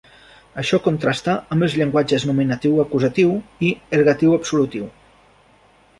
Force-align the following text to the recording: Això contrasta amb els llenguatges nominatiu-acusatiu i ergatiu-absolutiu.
Això 0.61 0.77
contrasta 0.85 1.35
amb 1.55 1.67
els 1.67 1.75
llenguatges 1.81 2.25
nominatiu-acusatiu 2.31 3.37
i 3.69 3.73
ergatiu-absolutiu. 3.99 4.93